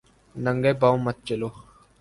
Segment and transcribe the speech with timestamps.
[0.43, 1.49] ننگے پاؤں مت چلو